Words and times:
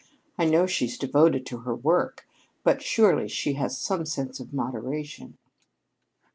"I 0.35 0.45
know 0.45 0.65
she's 0.65 0.97
devoted 0.97 1.45
to 1.45 1.57
her 1.59 1.75
work, 1.75 2.25
but 2.63 2.81
surely 2.81 3.27
she 3.27 3.53
has 3.53 3.77
some 3.77 4.07
sense 4.07 4.39
of 4.39 4.51
moderation." 4.51 5.37